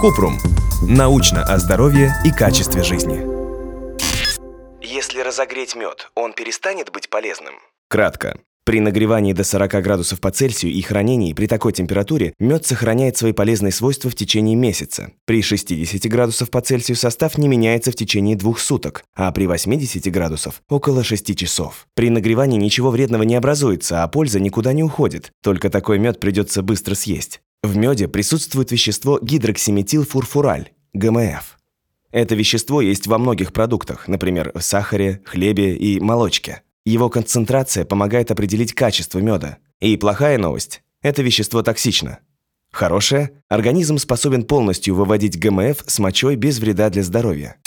[0.00, 0.38] Купрум.
[0.82, 3.22] Научно о здоровье и качестве жизни.
[4.80, 7.54] Если разогреть мед, он перестанет быть полезным?
[7.88, 8.38] Кратко.
[8.64, 13.32] При нагревании до 40 градусов по Цельсию и хранении при такой температуре мед сохраняет свои
[13.32, 15.12] полезные свойства в течение месяца.
[15.24, 20.10] При 60 градусов по Цельсию состав не меняется в течение двух суток, а при 80
[20.12, 21.86] градусов– около 6 часов.
[21.94, 26.62] При нагревании ничего вредного не образуется, а польза никуда не уходит, только такой мед придется
[26.62, 27.40] быстро съесть.
[27.62, 31.58] В меде присутствует вещество гидроксиметилфурфураль– ГМФ.
[32.10, 36.62] Это вещество есть во многих продуктах, например, в сахаре, хлебе и молочке.
[36.84, 39.58] Его концентрация помогает определить качество меда.
[39.78, 42.18] И плохая новость– это вещество токсично.
[42.72, 47.58] Хорошая– организм способен полностью выводить ГМФ с мочой без вреда для здоровья.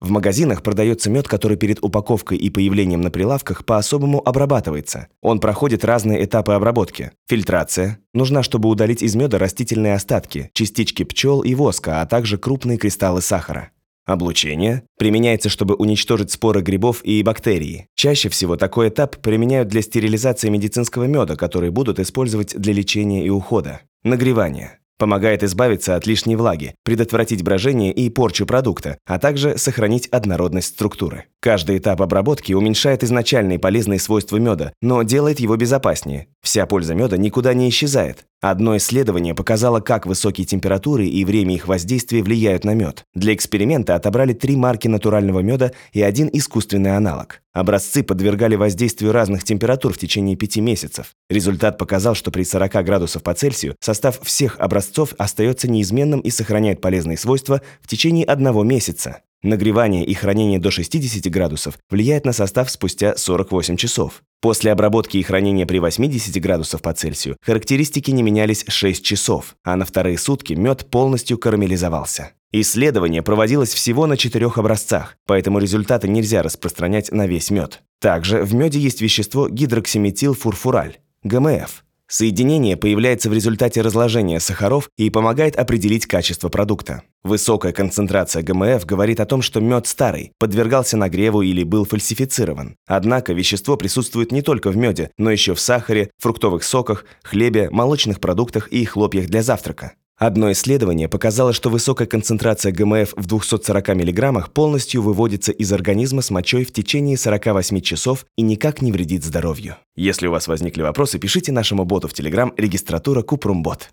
[0.00, 5.08] В магазинах продается мед, который перед упаковкой и появлением на прилавках по-особому обрабатывается.
[5.22, 7.10] Он проходит разные этапы обработки.
[7.28, 7.98] Фильтрация.
[8.14, 13.22] Нужна, чтобы удалить из меда растительные остатки, частички пчел и воска, а также крупные кристаллы
[13.22, 13.70] сахара.
[14.08, 17.88] Облучение применяется, чтобы уничтожить споры грибов и бактерии.
[17.94, 23.28] Чаще всего такой этап применяют для стерилизации медицинского меда, который будут использовать для лечения и
[23.28, 23.82] ухода.
[24.04, 24.78] Нагревание.
[24.98, 31.26] Помогает избавиться от лишней влаги, предотвратить брожение и порчу продукта, а также сохранить однородность структуры.
[31.40, 36.26] Каждый этап обработки уменьшает изначальные полезные свойства меда, но делает его безопаснее.
[36.42, 38.26] Вся польза меда никуда не исчезает.
[38.40, 43.04] Одно исследование показало, как высокие температуры и время их воздействия влияют на мед.
[43.12, 47.42] Для эксперимента отобрали три марки натурального меда и один искусственный аналог.
[47.52, 51.14] Образцы подвергали воздействию разных температур в течение пяти месяцев.
[51.28, 56.80] Результат показал, что при 40 градусов по Цельсию состав всех образцов остается неизменным и сохраняет
[56.80, 59.22] полезные свойства в течение одного месяца.
[59.42, 64.22] Нагревание и хранение до 60 градусов влияет на состав спустя 48 часов.
[64.40, 69.76] После обработки и хранения при 80 градусов по Цельсию характеристики не менялись 6 часов, а
[69.76, 72.32] на вторые сутки мед полностью карамелизовался.
[72.50, 77.82] Исследование проводилось всего на четырех образцах, поэтому результаты нельзя распространять на весь мед.
[78.00, 85.56] Также в меде есть вещество гидроксиметилфурфураль– ГМФ, Соединение появляется в результате разложения сахаров и помогает
[85.56, 87.02] определить качество продукта.
[87.22, 92.76] Высокая концентрация ГМФ говорит о том, что мед старый, подвергался нагреву или был фальсифицирован.
[92.86, 98.20] Однако вещество присутствует не только в меде, но еще в сахаре, фруктовых соках, хлебе, молочных
[98.20, 99.92] продуктах и хлопьях для завтрака.
[100.18, 106.30] Одно исследование показало, что высокая концентрация ГМФ в 240 мг полностью выводится из организма с
[106.30, 109.76] мочой в течение 48 часов и никак не вредит здоровью.
[109.94, 113.90] Если у вас возникли вопросы, пишите нашему боту в Telegram регистратура Купрумбот.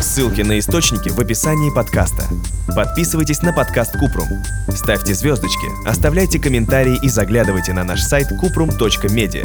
[0.00, 2.22] Ссылки на источники в описании подкаста.
[2.76, 4.28] Подписывайтесь на подкаст Купрум.
[4.68, 9.44] Ставьте звездочки, оставляйте комментарии и заглядывайте на наш сайт kuprum.media.